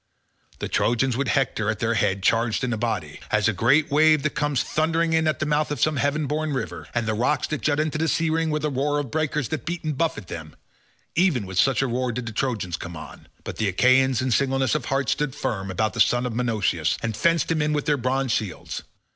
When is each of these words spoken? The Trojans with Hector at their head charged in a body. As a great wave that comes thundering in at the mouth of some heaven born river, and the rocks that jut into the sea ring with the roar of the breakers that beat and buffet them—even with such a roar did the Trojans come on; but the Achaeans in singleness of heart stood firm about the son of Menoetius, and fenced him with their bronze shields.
The 0.57 0.67
Trojans 0.67 1.15
with 1.15 1.27
Hector 1.27 1.69
at 1.69 1.77
their 1.77 1.93
head 1.93 2.23
charged 2.23 2.63
in 2.63 2.73
a 2.73 2.77
body. 2.77 3.19
As 3.29 3.47
a 3.47 3.53
great 3.53 3.91
wave 3.91 4.23
that 4.23 4.31
comes 4.31 4.63
thundering 4.63 5.13
in 5.13 5.27
at 5.27 5.37
the 5.37 5.45
mouth 5.45 5.69
of 5.69 5.79
some 5.79 5.97
heaven 5.97 6.25
born 6.25 6.53
river, 6.53 6.87
and 6.95 7.05
the 7.07 7.13
rocks 7.13 7.45
that 7.49 7.61
jut 7.61 7.79
into 7.79 7.99
the 7.99 8.07
sea 8.07 8.31
ring 8.31 8.49
with 8.49 8.63
the 8.63 8.71
roar 8.71 8.97
of 8.97 9.05
the 9.05 9.09
breakers 9.09 9.49
that 9.49 9.63
beat 9.63 9.83
and 9.83 9.95
buffet 9.95 10.25
them—even 10.25 11.45
with 11.45 11.59
such 11.59 11.83
a 11.83 11.87
roar 11.87 12.11
did 12.11 12.25
the 12.25 12.31
Trojans 12.31 12.77
come 12.77 12.97
on; 12.97 13.27
but 13.43 13.57
the 13.57 13.67
Achaeans 13.69 14.23
in 14.23 14.31
singleness 14.31 14.73
of 14.73 14.85
heart 14.85 15.07
stood 15.07 15.35
firm 15.35 15.69
about 15.69 15.93
the 15.93 15.99
son 15.99 16.25
of 16.25 16.33
Menoetius, 16.33 16.97
and 17.03 17.15
fenced 17.15 17.51
him 17.51 17.71
with 17.71 17.85
their 17.85 17.95
bronze 17.97 18.31
shields. 18.31 18.81